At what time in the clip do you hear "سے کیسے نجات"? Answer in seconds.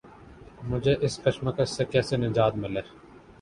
1.69-2.53